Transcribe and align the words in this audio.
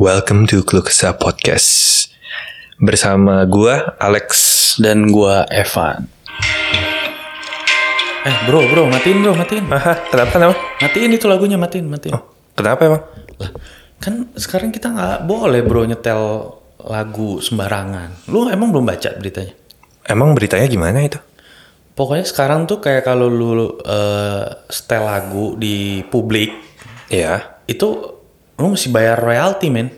Welcome 0.00 0.48
to 0.48 0.64
Klukesa 0.64 1.12
Podcast. 1.12 2.08
Bersama 2.80 3.44
gua 3.44 3.96
Alex. 4.00 4.28
dan 4.80 5.12
gua 5.12 5.44
Evan. 5.52 6.08
Eh 8.24 8.36
bro 8.48 8.64
bro 8.70 8.88
matiin 8.88 9.20
bro 9.20 9.32
matiin 9.36 9.64
Aha, 9.68 10.08
kenapa 10.08 10.32
kenapa? 10.32 10.54
matiin 10.80 11.12
itu 11.12 11.26
lagunya 11.28 11.60
matiin 11.60 11.84
matiin. 11.84 12.16
Kenapa 12.56 12.80
emang? 12.88 13.02
Lah, 13.40 13.50
kan 14.00 14.28
sekarang 14.32 14.72
kita 14.72 14.88
nggak 14.88 15.28
boleh 15.28 15.60
bro 15.60 15.84
nyetel 15.84 16.20
lagu 16.80 17.40
sembarangan. 17.44 18.24
Lu 18.32 18.48
emang 18.48 18.72
belum 18.72 18.88
baca 18.88 19.10
beritanya? 19.20 19.52
Emang 20.08 20.32
beritanya 20.32 20.64
gimana 20.64 21.04
itu? 21.04 21.20
Pokoknya 21.92 22.24
sekarang 22.24 22.64
tuh 22.64 22.80
kayak 22.80 23.04
kalau 23.04 23.28
lu 23.28 23.76
eh, 23.84 24.44
setel 24.72 25.04
lagu 25.04 25.60
di 25.60 26.00
publik 26.08 26.56
Iya. 27.10 27.60
itu 27.66 28.19
lu 28.60 28.76
mesti 28.76 28.92
bayar 28.92 29.16
royalti 29.16 29.72
men. 29.72 29.88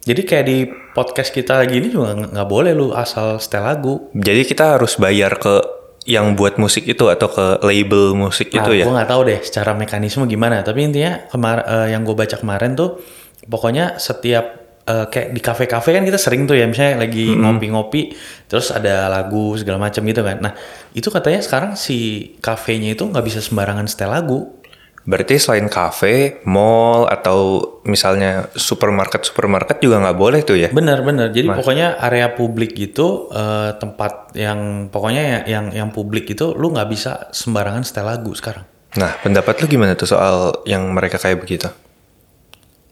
Jadi 0.00 0.22
kayak 0.24 0.44
di 0.48 0.64
podcast 0.96 1.28
kita 1.28 1.60
lagi 1.60 1.76
ini 1.76 1.92
juga 1.92 2.16
nggak 2.16 2.48
boleh 2.48 2.72
lu 2.72 2.96
asal 2.96 3.36
setel 3.36 3.68
lagu. 3.68 4.08
Jadi 4.16 4.48
kita 4.48 4.78
harus 4.78 4.96
bayar 4.96 5.36
ke 5.36 5.80
yang 6.08 6.32
buat 6.32 6.56
musik 6.56 6.88
itu 6.88 7.12
atau 7.12 7.28
ke 7.28 7.46
label 7.60 8.16
musik 8.16 8.48
Nah, 8.56 8.64
itu 8.64 8.80
ya? 8.80 8.84
gue 8.88 8.94
nggak 8.96 9.10
tahu 9.10 9.22
deh 9.28 9.40
secara 9.44 9.76
mekanisme 9.76 10.24
gimana. 10.24 10.64
Tapi 10.64 10.88
intinya 10.88 11.28
kemar 11.28 11.58
eh, 11.68 11.88
yang 11.92 12.02
gue 12.08 12.16
baca 12.16 12.36
kemarin 12.40 12.72
tuh, 12.72 13.04
pokoknya 13.44 14.00
setiap 14.00 14.44
eh, 14.88 15.06
kayak 15.12 15.36
di 15.36 15.40
kafe-kafe 15.44 15.92
kan 15.92 16.02
kita 16.08 16.16
sering 16.16 16.48
tuh 16.48 16.56
ya, 16.56 16.64
misalnya 16.64 17.04
lagi 17.04 17.36
ngopi-ngopi, 17.36 18.16
terus 18.48 18.72
ada 18.72 19.12
lagu 19.12 19.52
segala 19.60 19.76
macam 19.76 20.00
gitu 20.08 20.24
kan. 20.24 20.40
Nah 20.40 20.52
itu 20.96 21.12
katanya 21.12 21.44
sekarang 21.44 21.76
si 21.76 22.32
kafenya 22.40 22.96
itu 22.96 23.04
nggak 23.04 23.24
bisa 23.28 23.44
sembarangan 23.44 23.84
setel 23.84 24.08
lagu. 24.08 24.59
Berarti 25.00 25.40
selain 25.40 25.64
kafe, 25.66 26.44
mall 26.44 27.08
atau 27.08 27.64
misalnya 27.82 28.52
supermarket 28.52 29.24
supermarket 29.24 29.80
juga 29.80 29.96
nggak 29.98 30.18
boleh 30.18 30.40
tuh 30.44 30.60
ya? 30.60 30.68
Bener-bener. 30.68 31.32
Jadi 31.32 31.48
pokoknya 31.48 31.96
area 31.98 32.36
publik 32.36 32.76
gitu, 32.76 33.26
eh, 33.28 33.74
tempat 33.76 34.36
yang 34.36 34.86
pokoknya 34.88 35.22
ya- 35.24 35.44
yang 35.48 35.66
yang 35.72 35.88
publik 35.88 36.28
itu, 36.28 36.52
lu 36.52 36.68
nggak 36.70 36.88
bisa 36.88 37.32
sembarangan 37.32 37.80
setel 37.80 38.06
lagu 38.06 38.30
sekarang. 38.32 38.68
Nah, 38.92 39.16
pendapat 39.18 39.56
lu 39.60 39.70
gimana 39.70 39.96
tuh 39.96 40.06
soal 40.06 40.60
yang 40.64 40.84
mereka 40.90 41.16
kayak 41.16 41.40
begitu? 41.40 41.70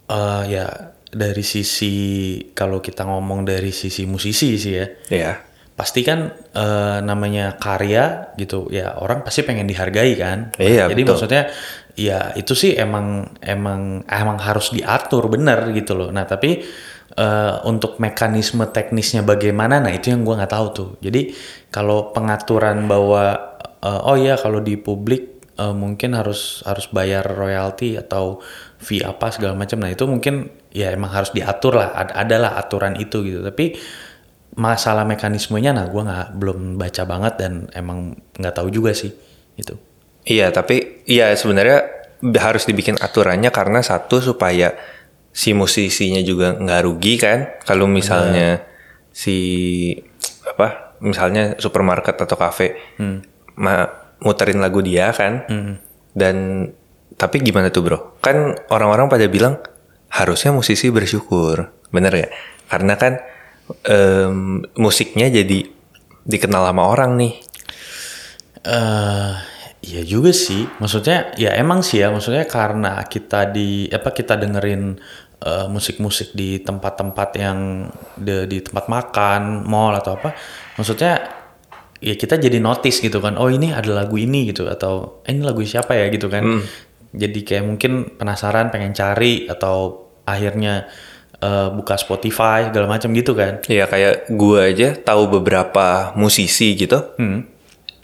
Eh, 0.08 0.42
ya 0.48 0.66
dari 1.08 1.44
sisi 1.44 1.92
kalau 2.52 2.80
kita 2.80 3.04
ngomong 3.04 3.44
dari 3.44 3.68
sisi 3.68 4.04
musisi 4.04 4.56
sih 4.56 4.74
ya. 4.74 4.86
Iya. 5.08 5.32
pasti 5.78 6.02
kan 6.02 6.34
eh, 6.34 6.98
namanya 7.06 7.54
karya 7.54 8.34
gitu 8.34 8.66
ya 8.66 8.98
orang 8.98 9.22
pasti 9.22 9.46
pengen 9.46 9.62
dihargai 9.62 10.18
kan 10.18 10.50
Iya, 10.58 10.90
jadi 10.90 11.06
betul. 11.06 11.10
maksudnya 11.14 11.42
ya 11.98 12.30
itu 12.38 12.54
sih 12.54 12.78
emang 12.78 13.34
emang 13.42 14.06
emang 14.06 14.38
harus 14.38 14.70
diatur 14.70 15.26
benar 15.26 15.66
gitu 15.74 15.98
loh. 15.98 16.14
Nah 16.14 16.22
tapi 16.30 16.62
eh, 17.18 17.54
untuk 17.66 17.98
mekanisme 17.98 18.62
teknisnya 18.70 19.26
bagaimana 19.26 19.82
nah 19.82 19.90
itu 19.90 20.14
yang 20.14 20.22
gua 20.22 20.38
nggak 20.38 20.52
tahu 20.54 20.66
tuh. 20.70 20.90
Jadi 21.02 21.34
kalau 21.74 22.14
pengaturan 22.14 22.86
bahwa 22.86 23.34
eh, 23.82 24.00
oh 24.06 24.14
ya 24.14 24.38
kalau 24.38 24.62
di 24.62 24.78
publik 24.78 25.42
eh, 25.58 25.74
mungkin 25.74 26.14
harus 26.14 26.62
harus 26.62 26.86
bayar 26.94 27.26
royalti 27.26 27.98
atau 27.98 28.38
fee 28.78 29.02
apa 29.02 29.34
segala 29.34 29.58
macam. 29.58 29.82
Nah 29.82 29.90
itu 29.90 30.06
mungkin 30.06 30.46
ya 30.70 30.94
emang 30.94 31.10
harus 31.10 31.34
diatur 31.34 31.82
lah. 31.82 31.98
Ada 31.98 32.14
adalah 32.22 32.50
aturan 32.62 32.94
itu 32.94 33.26
gitu. 33.26 33.42
Tapi 33.42 33.74
masalah 34.58 35.06
mekanismenya 35.06 35.70
nah 35.70 35.86
gue 35.86 36.02
nggak 36.02 36.28
belum 36.34 36.58
baca 36.82 37.02
banget 37.06 37.34
dan 37.38 37.52
emang 37.78 38.18
nggak 38.34 38.54
tahu 38.58 38.74
juga 38.74 38.90
sih 38.90 39.14
itu 39.54 39.78
Iya, 40.24 40.50
tapi 40.50 41.02
iya 41.04 41.32
sebenarnya 41.32 41.86
harus 42.36 42.66
dibikin 42.66 42.98
aturannya 42.98 43.48
karena 43.48 43.78
satu 43.78 44.18
supaya 44.18 44.74
si 45.30 45.54
musisinya 45.54 46.18
juga 46.20 46.58
nggak 46.58 46.82
rugi 46.82 47.14
kan. 47.16 47.38
Kalau 47.62 47.86
misalnya 47.86 48.66
si 49.08 49.36
apa, 50.44 50.98
misalnya 50.98 51.54
supermarket 51.56 52.18
atau 52.18 52.34
kafe 52.34 52.74
ma- 53.54 53.88
muterin 54.18 54.58
lagu 54.58 54.82
dia 54.82 55.14
kan. 55.14 55.46
Dan 56.12 56.66
tapi 57.14 57.38
gimana 57.38 57.70
tuh 57.70 57.82
bro? 57.86 57.98
Kan 58.18 58.58
orang-orang 58.68 59.06
pada 59.06 59.26
bilang 59.26 59.62
harusnya 60.10 60.50
musisi 60.50 60.90
bersyukur, 60.90 61.70
bener 61.88 62.12
ya? 62.12 62.28
Karena 62.66 62.98
kan 62.98 63.22
em, 63.86 64.66
musiknya 64.74 65.30
jadi 65.30 65.70
dikenal 66.26 66.66
sama 66.66 66.82
orang 66.84 67.14
nih. 67.16 67.34
eh 68.58 69.32
iya 69.98 70.06
juga 70.06 70.30
sih 70.30 70.62
maksudnya 70.78 71.34
ya 71.34 71.58
emang 71.58 71.82
sih 71.82 71.98
ya 71.98 72.14
maksudnya 72.14 72.46
karena 72.46 73.02
kita 73.02 73.50
di 73.50 73.90
apa 73.90 74.14
kita 74.14 74.38
dengerin 74.38 74.94
eh, 75.42 75.66
musik-musik 75.66 76.38
di 76.38 76.62
tempat-tempat 76.62 77.30
yang 77.34 77.90
de- 78.14 78.46
di 78.46 78.62
tempat 78.62 78.86
makan 78.86 79.66
mall 79.66 79.98
atau 79.98 80.14
apa 80.14 80.38
maksudnya 80.78 81.34
ya 81.98 82.14
kita 82.14 82.38
jadi 82.38 82.62
notice 82.62 83.02
gitu 83.02 83.18
kan 83.18 83.34
oh 83.34 83.50
ini 83.50 83.74
ada 83.74 83.90
lagu 83.90 84.14
ini 84.14 84.54
gitu 84.54 84.70
atau 84.70 85.18
eh, 85.26 85.34
ini 85.34 85.42
lagu 85.42 85.58
siapa 85.66 85.98
ya? 85.98 86.06
gitu 86.14 86.30
kan. 86.30 86.46
Jadi 87.08 87.40
kayak 87.40 87.64
mungkin 87.66 88.20
penasaran 88.20 88.68
pengen 88.68 88.92
cari 88.94 89.48
atau 89.50 90.06
akhirnya 90.22 90.86
eh, 91.40 91.68
buka 91.74 91.98
Spotify 91.98 92.70
segala 92.70 92.86
macam 92.86 93.10
gitu 93.10 93.34
kan. 93.34 93.58
Iya 93.66 93.90
kayak 93.90 94.30
gue 94.30 94.60
aja 94.60 94.88
tahu 94.94 95.40
beberapa 95.40 96.14
musisi 96.14 96.78
gitu. 96.78 97.02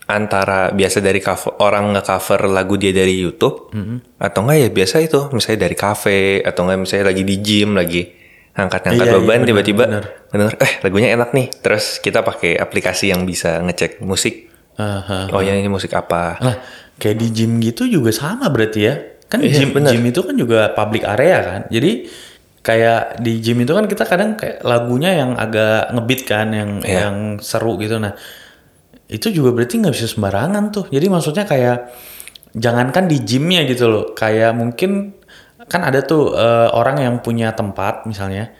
Antara 0.04 0.69
biasa 0.69 1.00
dari 1.00 1.16
cover, 1.16 1.56
orang 1.59 1.97
nge-cover 1.97 2.44
lagu 2.47 2.76
dia 2.76 2.92
dari 2.92 3.16
YouTube 3.16 3.72
atau 4.15 4.41
enggak 4.42 4.59
ya 4.59 4.69
biasa 4.69 4.97
itu 5.00 5.32
misalnya 5.32 5.65
dari 5.65 5.72
kafe 5.75 6.19
atau 6.41 6.60
enggak 6.62 6.78
misalnya 6.78 7.04
lagi 7.09 7.22
di 7.22 7.37
gym 7.38 7.72
lagi 7.72 8.03
angkat-angkat 8.53 9.00
Iya, 9.00 9.10
iya, 9.10 9.16
beban 9.16 9.32
benar, 9.34 9.48
tiba-tiba 9.48 9.84
benar. 10.28 10.50
eh 10.60 10.72
lagunya 10.81 11.09
enak 11.10 11.32
nih 11.32 11.47
terus 11.56 11.98
kita 11.98 12.20
pakai 12.20 12.54
aplikasi 12.54 13.10
yang 13.10 13.25
bisa 13.25 13.59
ngecek 13.59 13.98
musik 13.98 14.53
Aha. 14.76 15.32
oh 15.32 15.41
ya 15.41 15.56
ini 15.56 15.66
musik 15.66 15.91
apa 15.91 16.37
Lah, 16.37 16.56
kayak 16.94 17.16
di 17.16 17.28
gym 17.32 17.56
gitu 17.59 17.88
juga 17.88 18.10
sama 18.10 18.47
berarti 18.47 18.81
ya. 18.82 18.94
Kan 19.25 19.41
Iya, 19.41 19.56
gym, 19.56 19.72
bener. 19.72 19.91
gym 19.91 20.04
itu 20.04 20.20
kan 20.20 20.34
juga 20.34 20.69
public 20.70 21.03
area 21.03 21.38
kan. 21.41 21.60
Jadi 21.66 22.06
kayak 22.60 23.19
di 23.19 23.41
gym 23.41 23.56
itu 23.59 23.72
kan 23.72 23.84
kita 23.84 24.04
kadang 24.04 24.37
kayak 24.37 24.60
lagunya 24.60 25.16
yang 25.16 25.32
agak 25.34 25.91
ngebeat 25.91 26.22
kan, 26.25 26.47
yang 26.48 26.70
Iya. 26.78 26.98
yang 27.03 27.16
seru 27.38 27.75
gitu. 27.76 27.97
Nah, 27.97 28.12
itu 29.09 29.28
juga 29.31 29.53
berarti 29.53 29.81
nggak 29.84 29.94
bisa 29.94 30.09
sembarangan 30.09 30.65
tuh. 30.72 30.84
Jadi 30.88 31.06
maksudnya 31.12 31.44
kayak 31.44 31.92
jangankan 32.54 33.04
di 33.10 33.20
gymnya 33.20 33.66
gitu 33.69 33.91
loh. 33.91 34.04
Kayak 34.16 34.56
mungkin 34.56 35.12
kan 35.65 35.81
ada 35.84 36.04
tuh 36.04 36.37
eh, 36.37 36.69
orang 36.72 37.00
yang 37.00 37.14
punya 37.25 37.53
tempat 37.56 38.04
misalnya, 38.04 38.53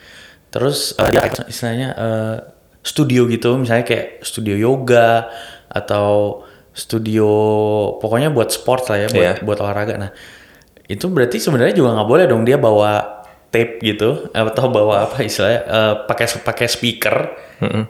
terus 0.49 0.97
eh, 0.97 1.09
dia 1.13 1.29
istilahnya 1.45 1.89
eh, 1.93 2.37
studio 2.81 3.29
gitu, 3.29 3.57
misalnya 3.61 3.85
kayak 3.85 4.25
studio 4.25 4.57
yoga 4.57 5.29
atau 5.69 6.41
studio 6.73 7.29
pokoknya 8.01 8.33
buat 8.33 8.49
sport 8.51 8.89
lah 8.93 8.99
ya, 9.05 9.09
buat 9.13 9.21
Iya. 9.21 9.33
buat 9.45 9.59
olahraga. 9.61 9.95
Nah, 10.01 10.11
itu 10.89 11.07
berarti 11.13 11.41
sebenarnya 11.41 11.77
juga 11.77 11.93
nggak 11.97 12.09
boleh 12.09 12.25
dong 12.29 12.43
dia 12.45 12.57
bawa 12.57 13.25
tape 13.53 13.79
gitu 13.85 14.33
atau 14.35 14.67
bawa 14.73 15.07
apa 15.07 15.23
istilahnya 15.23 15.61
eh, 15.65 15.95
pakai 16.09 16.27
pakai 16.41 16.67
speaker, 16.67 17.17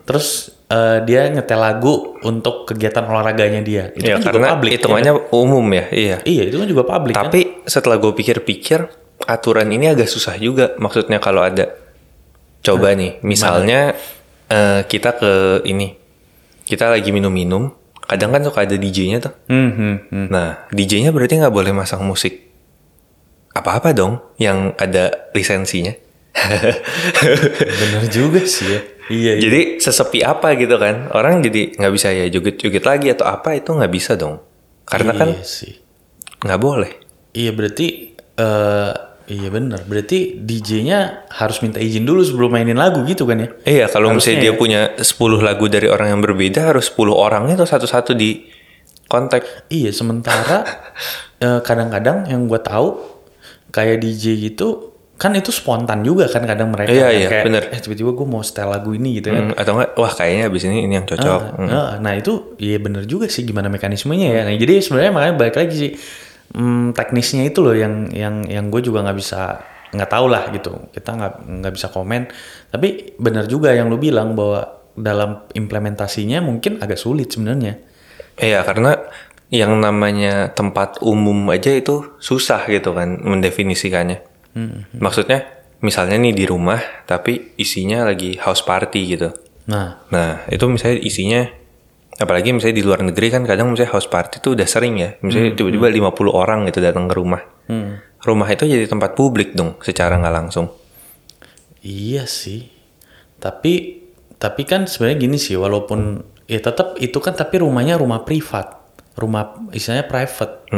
terus 0.05 0.53
eh, 0.75 0.99
dia 1.07 1.31
nyetel 1.31 1.61
lagu 1.63 2.19
untuk 2.27 2.67
kegiatan 2.67 3.07
olahraganya 3.07 3.63
dia. 3.63 3.95
Itu 3.95 4.03
ya 4.03 4.19
kan 4.19 4.27
juga 4.27 4.31
karena 4.35 4.49
public, 4.59 4.71
ya 4.71 4.77
hitungannya 4.77 5.13
umum 5.31 5.67
ya 5.71 5.85
iya 5.95 6.09
kan? 6.19 6.21
Iya, 6.27 6.43
itu 6.51 6.57
kan 6.59 6.69
juga 6.69 6.83
public 6.83 7.15
kan. 7.15 7.23
Tapi 7.31 7.41
setelah 7.65 7.97
gue 8.03 8.13
pikir-pikir, 8.13 8.79
aturan 9.31 9.69
ini 9.71 9.87
agak 9.95 10.11
susah 10.11 10.35
juga. 10.37 10.75
Maksudnya 10.77 11.23
kalau 11.23 11.47
ada, 11.47 11.71
coba 12.67 12.93
nih, 12.99 13.23
misalnya 13.23 13.95
eh, 14.51 14.83
kita 14.85 15.15
ke 15.15 15.33
ini, 15.71 15.95
kita 16.67 16.91
lagi 16.91 17.15
minum-minum, 17.15 17.71
kadang 18.05 18.35
kan 18.35 18.43
suka 18.43 18.67
ada 18.67 18.77
DJ-nya 18.77 19.19
tuh. 19.23 19.35
Hmm, 19.49 19.71
hmm, 19.73 19.97
hmm. 20.11 20.27
Nah, 20.29 20.69
DJ-nya 20.75 21.15
berarti 21.15 21.41
nggak 21.41 21.55
boleh 21.55 21.73
masang 21.73 22.05
musik 22.05 22.45
apa-apa 23.55 23.95
dong 23.95 24.19
yang 24.37 24.75
ada 24.77 25.31
lisensinya. 25.31 25.95
Bener 26.35 28.05
juga 28.11 28.43
sih 28.45 28.67
ya. 28.69 28.81
Iya, 29.05 29.33
iya. 29.37 29.43
Jadi 29.45 29.61
sesepi 29.79 30.25
apa 30.25 30.57
gitu 30.57 30.81
kan? 30.81 31.13
Orang 31.13 31.45
jadi 31.45 31.77
nggak 31.77 31.93
bisa 31.93 32.09
ya 32.11 32.27
joget-joget 32.27 32.85
lagi 32.85 33.13
atau 33.13 33.29
apa 33.29 33.53
itu 33.55 33.71
nggak 33.71 33.93
bisa 33.93 34.17
dong. 34.17 34.41
Karena 34.85 35.13
kan 35.13 35.29
Iya 35.33 35.45
sih. 35.45 35.75
nggak 36.41 36.61
boleh. 36.61 36.93
Iya 37.33 37.53
berarti 37.53 37.87
eh 38.17 38.93
iya 39.25 39.49
bener. 39.49 39.85
Berarti 39.85 40.41
DJ-nya 40.41 41.29
harus 41.33 41.61
minta 41.61 41.81
izin 41.81 42.05
dulu 42.05 42.21
sebelum 42.21 42.53
mainin 42.53 42.77
lagu 42.77 43.05
gitu 43.05 43.25
kan 43.25 43.41
ya? 43.41 43.49
Iya, 43.65 43.85
kalau 43.89 44.13
misalnya 44.13 44.41
Harusnya 44.41 44.41
dia 44.41 44.53
punya 44.57 44.81
10 45.01 45.41
lagu 45.41 45.65
dari 45.69 45.89
orang 45.89 46.09
yang 46.17 46.21
berbeda, 46.21 46.73
harus 46.73 46.89
10 46.93 47.13
orangnya 47.13 47.57
tuh 47.57 47.69
satu-satu 47.69 48.13
di 48.13 48.45
kontak. 49.05 49.69
Iya 49.69 49.93
sementara 49.93 50.65
eh, 51.45 51.61
kadang-kadang 51.61 52.29
yang 52.29 52.49
gue 52.49 52.61
tahu 52.61 53.01
kayak 53.69 54.01
DJ 54.01 54.39
gitu 54.49 54.94
kan 55.25 55.33
itu 55.33 55.49
spontan 55.49 56.05
juga 56.05 56.29
kan 56.29 56.45
kadang 56.45 56.69
mereka 56.69 56.93
Iya, 56.93 57.09
kan, 57.09 57.17
iya, 57.17 57.29
kayak 57.33 57.45
bener. 57.49 57.63
eh 57.73 57.81
tiba-tiba 57.81 58.13
gue 58.13 58.27
mau 58.29 58.45
setel 58.45 58.69
lagu 58.69 58.93
ini 58.93 59.25
gitu 59.25 59.33
kan. 59.33 59.49
Hmm, 59.49 59.57
atau 59.57 59.73
enggak, 59.81 59.91
wah 59.97 60.13
kayaknya 60.13 60.43
abis 60.53 60.63
ini 60.69 60.85
ini 60.85 60.95
yang 61.01 61.09
cocok. 61.09 61.41
Hmm. 61.57 61.69
Nah, 61.73 61.91
nah, 61.97 62.13
itu 62.13 62.53
iya 62.61 62.77
bener 62.77 63.09
juga 63.09 63.25
sih 63.33 63.49
gimana 63.49 63.73
mekanismenya 63.73 64.29
ya. 64.29 64.41
Nah, 64.45 64.53
jadi 64.53 64.85
sebenarnya 64.85 65.13
makanya 65.17 65.35
balik 65.41 65.57
lagi 65.57 65.75
sih 65.75 65.91
hmm, 66.53 66.93
teknisnya 66.93 67.49
itu 67.49 67.65
loh 67.65 67.73
yang 67.73 68.13
yang 68.13 68.45
yang 68.45 68.69
gue 68.69 68.85
juga 68.85 69.01
nggak 69.01 69.17
bisa 69.17 69.41
nggak 69.95 70.11
tahu 70.11 70.27
lah 70.27 70.51
gitu 70.51 70.91
kita 70.91 71.15
nggak 71.15 71.33
nggak 71.63 71.73
bisa 71.79 71.87
komen 71.87 72.27
tapi 72.67 73.15
benar 73.15 73.47
juga 73.47 73.71
yang 73.71 73.87
lu 73.87 73.95
bilang 73.95 74.35
bahwa 74.35 74.67
dalam 74.99 75.47
implementasinya 75.55 76.43
mungkin 76.43 76.83
agak 76.83 76.99
sulit 76.99 77.31
sebenarnya 77.31 77.79
Iya, 78.35 78.67
karena 78.67 78.99
yang 79.47 79.79
namanya 79.79 80.51
tempat 80.51 80.99
umum 80.99 81.47
aja 81.55 81.71
itu 81.71 82.19
susah 82.19 82.67
gitu 82.67 82.91
kan 82.91 83.23
mendefinisikannya. 83.23 84.34
Maksudnya, 84.99 85.45
misalnya 85.83 86.17
nih 86.17 86.35
di 86.35 86.45
rumah, 86.47 86.79
tapi 87.05 87.55
isinya 87.59 88.07
lagi 88.07 88.39
house 88.39 88.63
party 88.63 89.01
gitu. 89.19 89.29
nah 89.67 90.07
Nah, 90.09 90.47
itu 90.49 90.65
misalnya 90.71 91.03
isinya, 91.03 91.43
apalagi 92.17 92.55
misalnya 92.55 92.77
di 92.79 92.85
luar 92.87 93.03
negeri 93.03 93.29
kan 93.35 93.43
kadang 93.43 93.75
misalnya 93.75 93.93
house 93.93 94.07
party 94.07 94.39
itu 94.39 94.55
udah 94.55 94.69
sering 94.69 94.95
ya. 94.97 95.19
Misalnya 95.21 95.59
tiba-tiba 95.59 95.91
50 95.91 96.31
orang 96.31 96.69
gitu 96.71 96.79
datang 96.79 97.11
ke 97.11 97.15
rumah. 97.19 97.43
Rumah 98.25 98.49
itu 98.49 98.65
jadi 98.65 98.89
tempat 98.89 99.13
publik 99.19 99.53
dong, 99.53 99.77
secara 99.85 100.17
nggak 100.17 100.35
langsung. 100.35 100.73
Iya 101.85 102.25
sih. 102.25 102.73
Tapi 103.37 104.01
tapi 104.41 104.63
kan 104.65 104.89
sebenarnya 104.89 105.19
gini 105.21 105.37
sih 105.37 105.57
walaupun 105.57 106.21
ya 106.49 106.61
tetap 106.61 106.97
itu 107.01 107.17
kan 107.21 107.37
tapi 107.37 107.61
rumahnya 107.61 108.01
rumah 108.01 108.25
privat. 108.25 108.81
Rumah 109.15 109.73
istilahnya 109.77 110.09
private. 110.09 110.73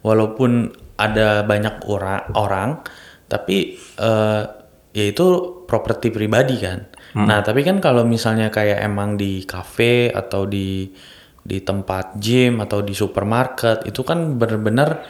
Walaupun 0.00 0.72
ada 0.96 1.44
banyak 1.44 1.84
orang 1.84 2.32
orang 2.32 2.68
tapi 3.26 3.76
eh 3.98 4.42
ya 4.96 5.04
itu 5.04 5.26
properti 5.68 6.08
pribadi 6.08 6.56
kan. 6.56 6.80
Nah, 7.16 7.40
tapi 7.40 7.64
kan 7.64 7.80
kalau 7.80 8.04
misalnya 8.04 8.52
kayak 8.52 8.84
emang 8.84 9.16
di 9.16 9.44
kafe 9.48 10.12
atau 10.12 10.44
di 10.44 10.88
di 11.46 11.58
tempat 11.62 12.18
gym 12.20 12.60
atau 12.60 12.82
di 12.82 12.92
supermarket 12.92 13.88
itu 13.88 14.02
kan 14.04 14.36
benar-benar 14.36 15.00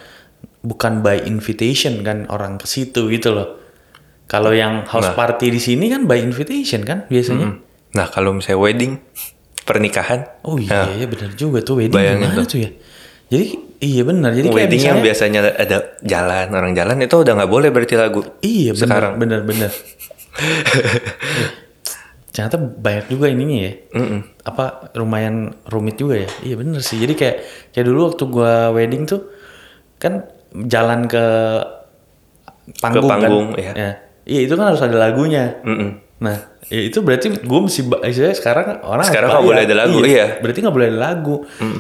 bukan 0.63 1.01
by 1.03 1.25
invitation 1.27 2.05
kan 2.07 2.29
orang 2.31 2.59
ke 2.63 2.67
situ 2.69 3.11
gitu 3.11 3.35
loh. 3.35 3.59
Kalau 4.27 4.51
yang 4.51 4.87
house 4.91 5.15
party 5.15 5.55
di 5.55 5.59
sini 5.63 5.87
kan 5.87 6.07
by 6.07 6.19
invitation 6.19 6.83
kan 6.83 7.07
biasanya. 7.07 7.63
Nah, 7.95 8.07
kalau 8.11 8.35
misalnya 8.35 8.59
wedding, 8.59 8.93
pernikahan, 9.69 10.43
Oh 10.47 10.59
iya, 10.59 10.91
iya 10.95 11.07
benar 11.11 11.35
juga 11.35 11.63
tuh 11.63 11.83
wedding 11.83 11.95
Bayangin 11.95 12.31
gimana 12.35 12.43
tuh 12.47 12.59
ya. 12.63 12.71
Jadi 13.27 13.47
iya 13.83 14.03
benar. 14.07 14.31
Jadi 14.31 14.47
kayak 14.49 14.59
wedding 14.71 14.83
yang 14.87 15.01
biasanya 15.03 15.41
ada 15.59 15.99
jalan, 16.07 16.47
orang 16.55 16.73
jalan 16.79 16.97
itu 17.03 17.17
udah 17.19 17.33
nggak 17.35 17.51
boleh 17.51 17.69
berarti 17.75 17.95
lagu. 17.99 18.23
Iya 18.39 18.71
benar 18.79 18.87
sekarang. 18.87 19.13
benar 19.19 19.41
benar. 19.43 19.71
Eh, 19.71 21.01
Ternyata 22.37 22.61
banyak 22.61 23.07
juga 23.09 23.27
ininya 23.33 23.59
ya. 23.65 23.73
Apa 24.45 24.93
lumayan 24.95 25.57
rumit 25.67 25.97
juga 25.97 26.21
ya. 26.23 26.31
Iya 26.45 26.55
benar 26.61 26.85
sih. 26.85 27.01
Jadi 27.01 27.17
kayak 27.17 27.37
kayak 27.73 27.87
dulu 27.89 28.13
waktu 28.13 28.25
gua 28.29 28.71
wedding 28.71 29.09
tuh 29.09 29.27
kan 29.97 30.29
jalan 30.53 31.09
ke 31.09 31.25
panggung, 32.79 33.09
panggung, 33.09 33.47
kan. 33.57 33.59
iya. 33.59 33.73
Ya. 33.73 33.91
Iya 34.27 34.41
itu 34.47 34.55
kan 34.55 34.75
harus 34.75 34.83
ada 34.85 34.97
lagunya. 34.99 35.59
Mm-mm. 35.65 35.91
Nah, 36.17 36.37
ya 36.67 36.81
itu 36.81 37.05
berarti 37.05 37.29
gue 37.45 37.61
mesti 37.61 37.85
sekarang 38.33 38.81
orang 38.83 39.05
Sekarang 39.05 39.29
nggak 39.29 39.43
bayar. 39.45 39.51
boleh 39.53 39.63
ada 39.69 39.77
lagu, 39.77 39.99
iya. 40.03 40.27
Berarti 40.41 40.59
nggak 40.65 40.77
boleh 40.77 40.89
ada 40.93 41.01
lagu. 41.13 41.37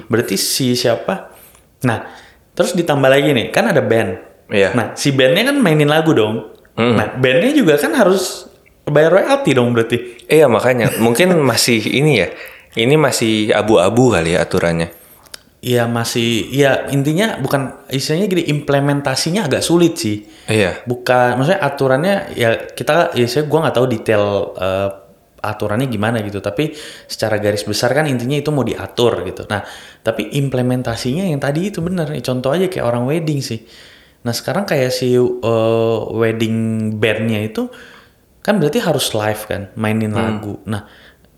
Berarti 0.06 0.34
si 0.36 0.76
siapa? 0.76 1.35
Nah, 1.84 2.08
terus 2.56 2.72
ditambah 2.72 3.10
lagi 3.10 3.36
nih, 3.36 3.52
kan 3.52 3.68
ada 3.68 3.84
band. 3.84 4.16
Iya. 4.48 4.72
Nah, 4.72 4.86
si 4.94 5.12
bandnya 5.12 5.52
kan 5.52 5.56
mainin 5.58 5.90
lagu 5.90 6.14
dong. 6.14 6.54
Nah, 6.76 7.16
bandnya 7.16 7.56
juga 7.56 7.80
kan 7.80 7.92
harus 7.96 8.46
bayar 8.86 9.10
royalti 9.18 9.50
dong 9.52 9.74
berarti. 9.74 10.28
Iya 10.30 10.46
makanya 10.46 10.94
mungkin 11.02 11.34
masih 11.50 11.82
ini 11.82 12.22
ya. 12.22 12.28
Ini 12.76 12.94
masih 13.00 13.50
abu-abu 13.56 14.12
kali 14.12 14.36
ya 14.36 14.44
aturannya. 14.44 14.92
Iya 15.66 15.88
masih, 15.88 16.52
ya 16.52 16.86
intinya 16.92 17.40
bukan 17.40 17.88
istilahnya 17.90 18.28
gini 18.28 18.44
implementasinya 18.52 19.48
agak 19.48 19.64
sulit 19.64 19.96
sih. 19.98 20.22
Iya. 20.46 20.84
Bukan, 20.84 21.40
maksudnya 21.40 21.58
aturannya 21.64 22.14
ya 22.36 22.70
kita, 22.76 23.16
ya 23.16 23.26
saya 23.26 23.48
gue 23.48 23.58
nggak 23.64 23.74
tahu 23.74 23.86
detail 23.88 24.24
eh, 24.54 24.88
aturannya 25.46 25.86
gimana 25.86 26.20
gitu. 26.26 26.42
Tapi 26.42 26.74
secara 27.06 27.38
garis 27.38 27.62
besar 27.62 27.94
kan 27.94 28.04
intinya 28.10 28.34
itu 28.34 28.50
mau 28.50 28.66
diatur 28.66 29.22
gitu. 29.22 29.46
Nah, 29.46 29.62
tapi 30.02 30.34
implementasinya 30.34 31.24
yang 31.26 31.38
tadi 31.38 31.70
itu 31.70 31.78
bener. 31.78 32.10
Contoh 32.20 32.50
aja 32.50 32.66
kayak 32.66 32.84
orang 32.86 33.06
wedding 33.06 33.38
sih. 33.38 33.62
Nah 34.26 34.34
sekarang 34.34 34.66
kayak 34.66 34.90
si 34.90 35.14
eh, 35.14 35.98
wedding 36.10 36.90
bandnya 36.98 37.46
itu 37.46 37.70
kan 38.42 38.58
berarti 38.58 38.82
harus 38.82 39.14
live 39.14 39.42
kan, 39.46 39.70
mainin 39.78 40.10
lagu. 40.10 40.58
Nah 40.66 40.82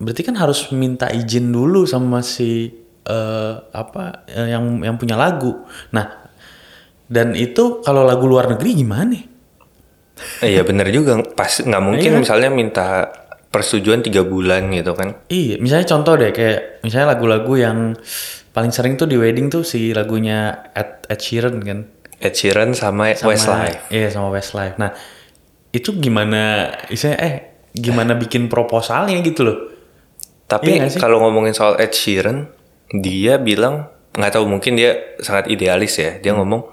berarti 0.01 0.25
kan 0.25 0.33
harus 0.33 0.73
minta 0.73 1.05
izin 1.13 1.53
dulu 1.53 1.85
sama 1.85 2.25
si 2.25 2.65
eh, 3.05 3.53
apa 3.61 4.25
eh, 4.25 4.49
yang 4.49 4.81
yang 4.81 4.97
punya 4.97 5.13
lagu. 5.13 5.53
Nah 5.93 6.29
dan 7.05 7.37
itu 7.37 7.85
kalau 7.85 8.01
lagu 8.05 8.25
luar 8.25 8.49
negeri 8.49 8.73
gimana? 8.73 9.17
Iya 10.41 10.65
bener 10.65 10.89
juga. 10.89 11.21
Pas 11.37 11.61
nggak 11.61 11.83
mungkin 11.85 12.11
Iya. 12.17 12.19
misalnya 12.19 12.49
minta 12.49 13.05
persetujuan 13.49 14.05
tiga 14.05 14.21
bulan 14.21 14.69
gitu 14.69 14.93
kan. 14.93 15.17
Iya, 15.27 15.57
misalnya 15.57 15.87
contoh 15.89 16.13
deh 16.15 16.29
kayak 16.29 16.85
misalnya 16.85 17.17
lagu-lagu 17.17 17.53
yang 17.57 17.77
paling 18.49 18.69
sering 18.69 18.93
tuh 18.93 19.09
di 19.09 19.17
wedding 19.17 19.49
tuh 19.49 19.65
si 19.65 19.89
lagunya 19.93 20.69
Ed, 20.73 21.05
Ed 21.09 21.19
Sheeran 21.19 21.57
kan. 21.61 21.79
Ed 22.19 22.33
Sheeran 22.35 22.77
sama, 22.77 23.09
Sama- 23.17 23.33
Westlife. 23.33 23.81
Iya 23.89 24.07
sama 24.13 24.29
Westlife. 24.29 24.77
Nah 24.77 24.93
itu 25.69 25.97
gimana? 25.97 26.69
Misalnya 26.89 27.17
eh 27.21 27.33
gimana 27.73 28.13
bikin 28.13 28.49
proposalnya 28.49 29.17
gitu 29.21 29.41
loh? 29.45 29.57
Tapi 30.45 30.81
Iya 30.81 30.89
kalau 30.97 31.21
ngomongin 31.21 31.53
soal 31.53 31.77
Ed 31.77 31.93
Sheeran, 31.93 32.49
dia 32.93 33.37
bilang 33.37 33.89
nggak 34.13 34.33
tahu 34.33 34.45
mungkin 34.45 34.77
dia 34.77 35.17
sangat 35.21 35.49
idealis 35.49 35.97
ya. 35.97 36.17
Dia 36.17 36.33
ngomong 36.33 36.65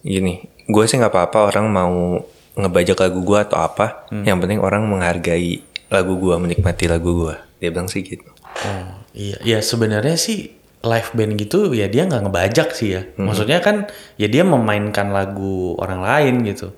gini, 0.00 0.44
gue 0.66 0.84
sih 0.84 0.96
nggak 0.96 1.12
apa-apa 1.12 1.38
orang 1.52 1.66
mau 1.68 2.20
ngebajak 2.52 3.00
lagu 3.00 3.20
gue 3.24 3.38
atau 3.40 3.60
apa. 3.60 4.08
Yang 4.12 4.38
penting 4.44 4.58
orang 4.60 4.84
menghargai 4.84 5.60
lagu 5.92 6.16
gue, 6.16 6.34
menikmati 6.34 6.88
lagu 6.88 7.28
gue. 7.28 7.34
Dia 7.60 7.68
bilang 7.68 7.86
sih 7.86 8.00
gitu. 8.00 8.24
Oh 8.64 8.88
iya, 9.12 9.36
ya 9.44 9.58
sebenarnya 9.60 10.16
sih 10.16 10.50
live 10.82 11.10
band 11.14 11.38
gitu 11.38 11.70
ya 11.70 11.86
dia 11.86 12.08
nggak 12.08 12.26
ngebajak 12.26 12.72
sih 12.72 12.96
ya. 12.96 13.02
Maksudnya 13.14 13.60
kan 13.60 13.86
ya 14.16 14.26
dia 14.26 14.42
memainkan 14.42 15.12
lagu 15.12 15.76
orang 15.76 16.00
lain 16.00 16.34
gitu. 16.42 16.72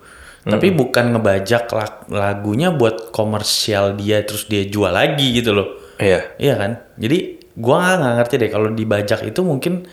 Tapi 0.44 0.76
bukan 0.76 1.16
ngebajak 1.16 1.72
lag- 1.72 2.04
lagunya 2.12 2.68
buat 2.68 3.08
komersial 3.08 3.96
dia 3.96 4.20
terus 4.20 4.44
dia 4.44 4.60
jual 4.68 4.92
lagi 4.92 5.32
gitu 5.32 5.56
loh. 5.56 5.68
Iya. 5.96 6.36
Iya 6.36 6.54
kan? 6.60 6.70
Jadi 7.00 7.18
gua 7.56 7.96
nggak- 7.96 8.14
ngerti 8.20 8.34
deh 8.36 8.50
kalau 8.52 8.68
dibajak 8.68 9.24
itu 9.24 9.40
mungkin 9.40 9.88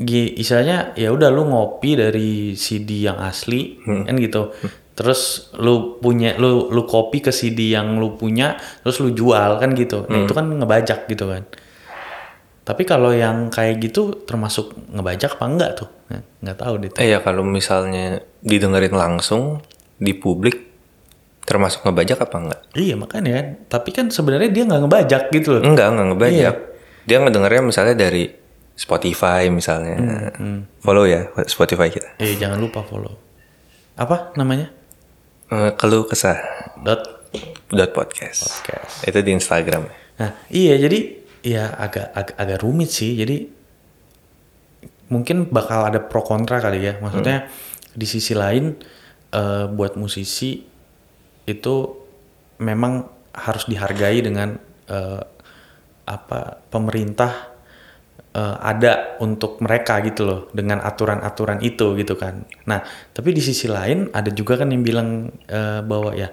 istilahnya 0.00 0.92
ya 0.94 1.08
udah 1.08 1.28
lu 1.28 1.48
ngopi 1.48 1.96
dari 1.96 2.52
CD 2.54 3.08
yang 3.08 3.16
asli 3.16 3.80
kan 3.84 4.16
gitu. 4.16 4.52
Terus 4.96 5.52
lu 5.60 6.00
punya 6.00 6.40
lu 6.40 6.72
lu 6.72 6.88
kopi 6.88 7.20
ke 7.20 7.28
CD 7.28 7.76
yang 7.76 8.00
lu 8.00 8.16
punya 8.16 8.56
terus 8.80 8.96
lu 9.04 9.12
jual 9.12 9.60
kan 9.60 9.76
gitu. 9.76 10.08
Nah, 10.08 10.24
itu 10.24 10.32
kan 10.32 10.48
ngebajak 10.48 11.04
gitu 11.12 11.28
kan. 11.28 11.44
Tapi 12.66 12.82
kalau 12.82 13.12
yang 13.12 13.52
kayak 13.52 13.78
gitu 13.78 14.24
termasuk 14.24 14.72
ngebajak 14.90 15.36
apa 15.36 15.44
enggak 15.46 15.70
tuh? 15.84 15.88
Nah, 16.08 16.24
nggak 16.40 16.56
tahu 16.58 16.74
deh. 16.80 16.90
Eh 16.96 17.12
ya 17.12 17.20
kalau 17.20 17.44
misalnya 17.44 18.24
didengerin 18.40 18.96
langsung 18.96 19.60
di 20.00 20.16
publik, 20.16 20.64
termasuk 21.44 21.84
ngebajak 21.84 22.24
apa 22.24 22.36
enggak? 22.40 22.60
Iya 22.72 22.96
makanya 22.96 23.30
kan. 23.36 23.46
Tapi 23.68 23.90
kan 23.92 24.06
sebenarnya 24.08 24.48
dia 24.48 24.64
nggak 24.64 24.80
ngebajak 24.88 25.22
gitu 25.28 25.60
loh. 25.60 25.62
Enggak, 25.62 25.92
enggak 25.92 26.06
ngebajak. 26.16 26.56
Iya. 26.56 27.04
Dia 27.04 27.16
ngedengernya 27.20 27.62
misalnya 27.68 27.94
dari 27.94 28.32
Spotify 28.72 29.52
misalnya. 29.52 30.00
Follow 30.80 31.04
ya 31.04 31.28
Spotify 31.44 31.92
kita. 31.92 32.16
Eh 32.16 32.34
jangan 32.40 32.56
lupa 32.56 32.80
follow. 32.80 33.12
Apa 34.00 34.32
namanya? 34.40 34.72
Eh, 35.46 35.70
keluh 35.78 36.02
kesah 36.10 36.42
Dot 36.82 37.30
dot 37.70 37.90
podcast. 37.94 38.50
podcast. 38.50 39.06
Itu 39.06 39.22
di 39.22 39.30
Instagram. 39.30 39.86
Nah, 40.18 40.34
iya 40.50 40.74
jadi 40.74 41.22
ya 41.46 41.70
agak 41.70 42.10
agak, 42.10 42.34
agak 42.34 42.58
rumit 42.66 42.90
sih. 42.90 43.14
Jadi 43.14 43.46
mungkin 45.06 45.46
bakal 45.46 45.86
ada 45.86 46.02
pro 46.02 46.26
kontra 46.26 46.58
kali 46.58 46.82
ya. 46.82 46.98
Maksudnya 46.98 47.46
di 47.94 48.06
sisi 48.10 48.34
lain 48.34 48.74
eh, 49.30 49.66
buat 49.70 49.94
musisi 49.94 50.66
itu 51.46 51.74
memang 52.58 53.06
harus 53.30 53.70
dihargai 53.70 54.18
dengan 54.26 54.58
eh, 54.90 55.22
apa 56.10 56.58
pemerintah 56.74 57.55
eh, 58.36 58.56
ada 58.60 59.16
untuk 59.24 59.56
mereka 59.64 60.04
gitu 60.04 60.22
loh 60.28 60.40
dengan 60.52 60.84
aturan-aturan 60.84 61.64
itu 61.64 61.96
gitu 61.96 62.14
kan. 62.20 62.44
Nah, 62.68 62.84
tapi 63.10 63.32
di 63.32 63.40
sisi 63.40 63.64
lain 63.66 64.12
ada 64.12 64.28
juga 64.28 64.60
kan 64.60 64.68
yang 64.68 64.84
bilang 64.84 65.08
eh, 65.48 65.80
bahwa 65.80 66.12
ya 66.12 66.28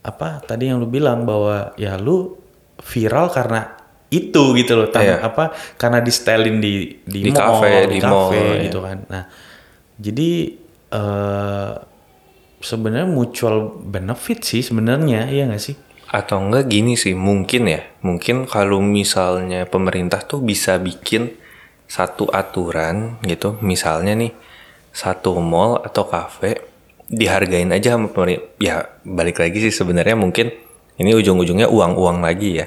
apa 0.00 0.40
tadi 0.40 0.70
yang 0.72 0.80
lu 0.80 0.88
bilang 0.88 1.28
bahwa 1.28 1.76
ya 1.76 2.00
lu 2.00 2.38
viral 2.80 3.28
karena 3.28 3.74
itu 4.06 4.54
gitu 4.54 4.78
loh, 4.78 4.88
tan- 4.88 5.02
Iya. 5.02 5.18
apa 5.18 5.50
karena 5.74 5.98
di 5.98 6.12
setelin 6.14 6.62
di 6.62 7.02
di, 7.02 7.26
Di 7.26 7.32
mall, 7.34 7.58
kafe, 7.58 7.70
di, 7.90 7.98
di 7.98 7.98
kafe 7.98 8.14
mall, 8.14 8.30
iya. 8.54 8.62
gitu 8.70 8.78
kan. 8.80 8.98
Nah, 9.10 9.24
jadi 9.98 10.30
eh 10.94 11.72
sebenarnya 12.56 13.06
mutual 13.10 13.82
benefit 13.82 14.46
sih 14.46 14.62
sebenarnya, 14.64 15.26
iya 15.28 15.50
nggak 15.50 15.62
sih? 15.62 15.76
Atau 16.10 16.38
enggak 16.38 16.70
gini 16.70 16.94
sih, 16.94 17.14
mungkin 17.18 17.66
ya. 17.66 17.82
Mungkin 18.02 18.46
kalau 18.46 18.78
misalnya 18.78 19.66
pemerintah 19.66 20.22
tuh 20.22 20.42
bisa 20.42 20.78
bikin 20.78 21.34
satu 21.86 22.30
aturan 22.30 23.18
gitu. 23.26 23.58
Misalnya 23.62 24.14
nih, 24.14 24.30
satu 24.94 25.36
mall 25.42 25.82
atau 25.82 26.08
kafe 26.08 26.62
dihargain 27.06 27.70
aja 27.70 27.94
sama 27.94 28.10
pemerintah. 28.10 28.46
Ya 28.58 28.76
balik 29.04 29.38
lagi 29.38 29.62
sih 29.62 29.74
sebenarnya 29.74 30.18
mungkin 30.18 30.50
ini 30.96 31.12
ujung-ujungnya 31.12 31.68
uang-uang 31.68 32.24
lagi 32.24 32.64
ya. 32.64 32.66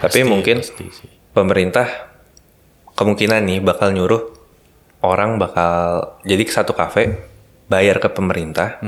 Tapi 0.00 0.24
mungkin 0.24 0.60
Pasti 0.60 0.86
sih. 0.92 1.10
pemerintah 1.32 1.88
kemungkinan 2.96 3.44
nih 3.44 3.58
bakal 3.60 3.92
nyuruh 3.92 4.32
orang 5.04 5.36
bakal 5.36 6.16
jadi 6.24 6.42
ke 6.42 6.52
satu 6.52 6.72
kafe 6.72 7.16
bayar 7.68 8.00
ke 8.00 8.08
pemerintah. 8.08 8.80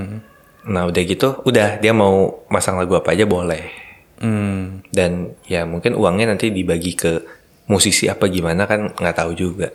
Nah 0.68 0.84
udah 0.84 1.02
gitu, 1.04 1.40
udah 1.44 1.80
dia 1.80 1.92
mau 1.92 2.44
masang 2.52 2.76
lagu 2.80 2.96
apa 2.96 3.12
aja 3.12 3.24
boleh. 3.24 3.87
Hmm. 4.18 4.82
Dan 4.90 5.38
ya 5.46 5.62
mungkin 5.62 5.94
uangnya 5.94 6.34
nanti 6.34 6.50
dibagi 6.50 6.94
ke 6.94 7.22
musisi 7.68 8.08
apa 8.08 8.26
gimana 8.26 8.66
kan 8.66 8.92
nggak 8.96 9.16
tahu 9.16 9.32
juga. 9.36 9.70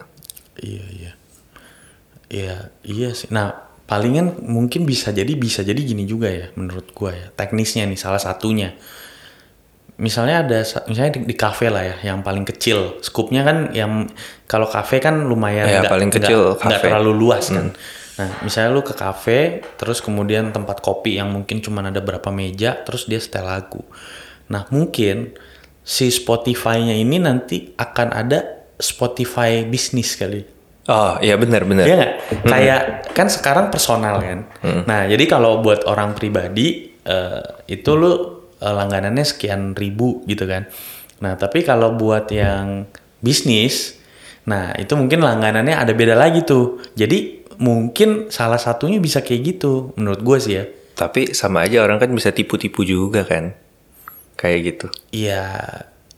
Iya 0.59 0.85
iya. 0.91 1.11
Iya 2.27 2.55
iya 2.83 3.09
sih. 3.13 3.29
Nah 3.29 3.53
palingan 3.85 4.41
mungkin 4.41 4.87
bisa 4.87 5.13
jadi 5.13 5.35
bisa 5.37 5.61
jadi 5.61 5.77
gini 5.77 6.07
juga 6.07 6.31
ya 6.31 6.49
menurut 6.55 6.91
gua 6.95 7.13
ya 7.13 7.27
teknisnya 7.31 7.85
nih 7.85 7.99
salah 7.99 8.19
satunya. 8.19 8.73
Misalnya 9.93 10.41
ada 10.41 10.59
sa- 10.65 10.81
misalnya 10.89 11.21
di, 11.21 11.29
di 11.29 11.35
kafe 11.37 11.69
lah 11.69 11.85
ya 11.85 11.95
yang 12.01 12.25
paling 12.25 12.43
kecil 12.49 12.97
skupnya 13.05 13.45
kan 13.45 13.69
yang 13.77 14.09
kalau 14.49 14.65
kafe 14.65 14.97
kan 14.97 15.21
lumayan 15.21 15.69
Ya, 15.69 15.85
paling 15.85 16.09
kecil 16.09 16.57
nggak 16.57 16.81
terlalu 16.89 17.11
luas 17.13 17.53
kan. 17.53 17.69
Nah 18.17 18.29
misalnya 18.41 18.73
lu 18.73 18.81
ke 18.81 18.97
kafe 18.97 19.61
terus 19.77 20.01
kemudian 20.01 20.49
tempat 20.49 20.81
kopi 20.81 21.21
yang 21.21 21.29
mungkin 21.29 21.61
cuma 21.61 21.85
ada 21.85 22.01
berapa 22.01 22.33
meja 22.33 22.81
terus 22.81 23.05
dia 23.05 23.21
setel 23.21 23.45
lagu. 23.45 23.85
Nah 24.51 24.67
mungkin 24.73 25.35
si 25.83 26.07
Spotify-nya 26.09 26.95
ini 26.95 27.19
nanti 27.19 27.75
akan 27.75 28.07
ada 28.15 28.67
Spotify 28.79 29.67
bisnis 29.67 30.15
kali. 30.15 30.41
Oh 30.91 31.15
iya 31.23 31.39
benar-benar. 31.39 31.87
Iya 31.87 31.95
nggak? 31.95 32.13
Kayak 32.43 32.81
kan 33.15 33.27
sekarang 33.31 33.71
personal 33.71 34.19
kan. 34.19 34.39
Nah 34.83 35.07
jadi 35.07 35.23
kalau 35.27 35.63
buat 35.63 35.87
orang 35.87 36.11
pribadi 36.11 36.91
eh, 37.07 37.43
itu 37.71 37.91
lu 37.95 38.11
eh, 38.59 38.73
langganannya 38.73 39.23
sekian 39.23 39.75
ribu 39.75 40.27
gitu 40.27 40.43
kan. 40.43 40.67
Nah 41.23 41.39
tapi 41.39 41.63
kalau 41.63 41.95
buat 41.95 42.27
yang 42.35 42.83
bisnis, 43.23 43.95
nah 44.43 44.75
itu 44.75 44.91
mungkin 44.99 45.23
langganannya 45.23 45.79
ada 45.79 45.95
beda 45.95 46.19
lagi 46.19 46.43
tuh. 46.43 46.83
Jadi 46.99 47.47
mungkin 47.63 48.27
salah 48.27 48.59
satunya 48.59 48.99
bisa 48.99 49.23
kayak 49.23 49.55
gitu 49.55 49.95
menurut 49.95 50.19
gue 50.19 50.37
sih 50.43 50.53
ya. 50.59 50.65
Tapi 50.93 51.31
sama 51.31 51.63
aja 51.63 51.79
orang 51.79 52.03
kan 52.03 52.11
bisa 52.11 52.35
tipu-tipu 52.35 52.83
juga 52.83 53.23
kan. 53.23 53.55
Kayak 54.43 54.59
gitu. 54.67 54.87
Iya 55.15 55.43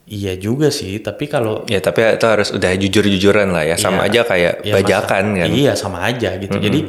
iya 0.05 0.33
juga 0.35 0.73
sih. 0.73 0.97
Tapi 0.97 1.29
kalau 1.29 1.61
Ya 1.69 1.77
tapi 1.77 2.01
itu 2.01 2.25
harus 2.25 2.49
udah 2.49 2.73
jujur-jujuran 2.73 3.53
lah 3.53 3.61
ya. 3.63 3.75
Sama 3.77 4.05
Iya. 4.05 4.09
aja 4.09 4.21
kayak 4.25 4.53
Iya, 4.65 4.73
bajakan 4.73 5.23
masa- 5.29 5.37
kan. 5.37 5.49
Iya 5.53 5.73
sama 5.77 5.97
aja 6.01 6.29
gitu. 6.35 6.57
Jadi 6.57 6.79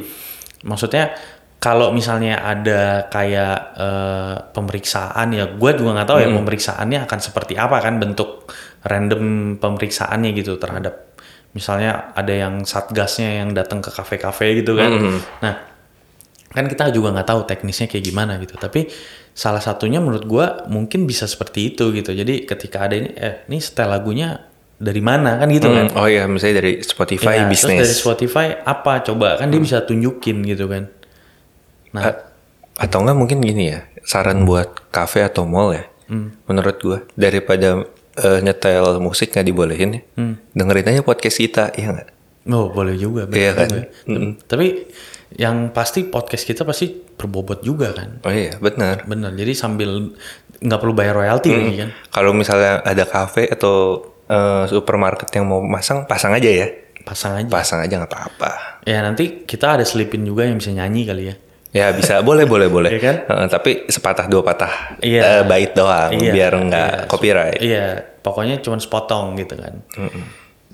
maksudnya 0.65 1.13
kalau 1.57 1.89
misalnya 1.89 2.37
ada 2.37 3.05
kayak 3.07 3.57
eh, 3.77 4.35
pemeriksaan 4.49 5.27
ya, 5.31 5.45
gue 5.49 5.71
juga 5.73 5.93
nggak 5.93 6.09
tahu 6.09 6.19
ya 6.19 6.29
pemeriksaannya 6.31 6.99
akan 7.05 7.19
seperti 7.19 7.53
apa 7.53 7.77
kan 7.77 7.97
bentuk 7.97 8.49
random 8.81 9.23
pemeriksaannya 9.57 10.33
gitu 10.33 10.57
terhadap 10.57 11.05
misalnya 11.53 12.13
ada 12.13 12.29
yang 12.29 12.61
satgasnya 12.61 13.41
yang 13.41 13.53
datang 13.53 13.81
ke 13.81 13.89
kafe-kafe 13.89 14.61
gitu 14.61 14.77
kan. 14.77 14.89
Nah 15.41 15.53
kan 16.47 16.65
kita 16.65 16.89
juga 16.89 17.11
nggak 17.11 17.27
tahu 17.27 17.41
teknisnya 17.45 17.87
kayak 17.87 18.05
gimana 18.05 18.39
gitu. 18.39 18.55
Tapi 18.55 18.87
salah 19.31 19.61
satunya 19.61 19.99
menurut 19.99 20.25
gue 20.25 20.45
mungkin 20.67 21.05
bisa 21.05 21.27
seperti 21.27 21.73
itu 21.73 21.91
gitu. 21.93 22.11
Jadi 22.11 22.43
ketika 22.43 22.87
ada 22.87 22.95
ini, 22.95 23.09
eh 23.13 23.43
ini 23.45 23.57
setel 23.59 23.87
lagunya 23.87 24.47
dari 24.77 25.01
mana 25.01 25.37
kan 25.37 25.49
gitu 25.49 25.69
kan. 25.69 25.89
Hmm, 25.89 25.97
Oh 25.97 26.07
iya 26.07 26.25
misalnya 26.29 26.61
dari 26.61 26.81
Spotify 26.81 27.41
Iya, 27.41 27.49
bisnis. 27.49 27.77
Terus 27.77 27.89
dari 27.89 27.97
Spotify 27.97 28.47
apa 28.57 29.01
coba 29.01 29.37
kan 29.37 29.49
dia 29.49 29.57
bisa 29.57 29.81
tunjukin 29.81 30.45
gitu 30.45 30.69
kan. 30.69 30.89
Nah, 31.93 32.03
A- 32.13 32.19
atau 32.77 33.01
enggak 33.01 33.17
mungkin 33.17 33.37
gini 33.41 33.73
ya. 33.73 33.85
Saran 34.07 34.45
buat 34.45 34.89
kafe 34.89 35.25
atau 35.25 35.43
mall 35.43 35.75
ya. 35.75 35.83
Hmm. 36.07 36.31
Menurut 36.47 36.77
gua 36.79 36.97
daripada 37.13 37.83
eh, 38.17 38.39
nyetel 38.41 38.97
musik 38.97 39.33
nggak 39.33 39.45
dibolehin 39.45 39.89
ya. 39.97 40.01
Hmm. 40.15 40.33
Dengerin 40.53 40.89
aja 40.89 41.01
podcast 41.03 41.37
kita, 41.37 41.69
iya 41.75 41.93
nggak? 41.93 42.09
Oh 42.49 42.69
boleh 42.69 42.95
juga. 42.95 43.25
Iya 43.27 43.51
kan? 43.53 43.67
juga. 43.67 43.83
Tapi 44.45 44.67
yang 45.33 45.69
pasti 45.69 46.03
podcast 46.03 46.43
kita 46.43 46.63
pasti 46.63 46.87
berbobot 46.89 47.59
juga 47.59 47.91
kan. 47.91 48.23
Oh 48.23 48.31
iya 48.31 48.55
benar. 48.57 49.03
Bener. 49.03 49.31
Jadi 49.33 49.51
sambil 49.53 50.15
nggak 50.57 50.79
perlu 50.79 50.93
bayar 50.93 51.15
royalti 51.15 51.51
Hmm. 51.51 51.59
lagi 51.61 51.75
kan. 51.77 51.89
Kalau 52.09 52.31
misalnya 52.31 52.79
ada 52.81 53.03
kafe 53.03 53.47
atau 53.47 53.99
eh, 54.25 54.63
supermarket 54.67 55.31
yang 55.31 55.47
mau 55.47 55.63
pasang, 55.63 56.03
pasang 56.03 56.31
aja 56.31 56.47
ya. 56.47 56.67
Pasang 57.03 57.39
aja. 57.39 57.47
Pasang 57.47 57.79
aja 57.79 57.95
nggak 57.95 58.07
apa-apa. 58.09 58.51
Ya 58.83 58.99
nanti 58.99 59.43
kita 59.43 59.79
ada 59.79 59.83
selipin 59.83 60.23
juga 60.23 60.43
yang 60.43 60.59
bisa 60.59 60.71
nyanyi 60.71 61.03
kali 61.03 61.23
ya. 61.25 61.35
Ya 61.71 61.87
bisa, 61.91 62.19
boleh, 62.19 62.43
boleh, 62.49 62.67
boleh. 62.67 62.89
Iya 62.89 62.99
kan? 63.01 63.15
Heeh, 63.23 63.47
tapi 63.47 63.71
sepatah 63.85 64.27
dua 64.27 64.43
patah. 64.43 64.99
Iya. 64.99 65.21
Eh, 65.21 65.43
bait 65.43 65.71
doang, 65.71 66.11
Iya, 66.11 66.31
biar 66.31 66.51
nggak 66.57 66.91
iya. 66.93 67.05
copyright. 67.05 67.59
Iya, 67.59 67.85
pokoknya 68.19 68.59
cuma 68.59 68.79
sepotong 68.79 69.35
gitu 69.35 69.55
kan. 69.55 69.73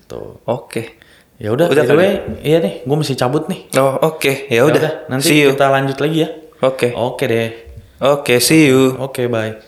Tuh. 0.05 0.41
Oke. 0.45 0.97
Ya 1.43 1.51
udah, 1.51 1.67
Udah 1.67 1.83
by 1.83 1.95
way, 1.99 2.11
iya 2.39 2.63
nih, 2.63 2.87
gue 2.87 2.95
mesti 2.95 3.19
cabut 3.19 3.51
nih. 3.51 3.67
Oh 3.75 3.99
oke, 3.99 4.47
ya 4.47 4.63
Ya 4.63 4.63
udah. 4.63 5.11
nanti 5.11 5.27
see 5.27 5.43
you. 5.43 5.51
kita 5.51 5.67
lanjut 5.67 5.99
lagi 5.99 6.23
ya. 6.23 6.29
Oke. 6.63 6.95
Oke 6.95 7.27
deh. 7.27 7.51
Oke, 7.99 8.39
see 8.39 8.71
you. 8.71 8.95
Oke, 8.95 9.27
bye. 9.27 9.59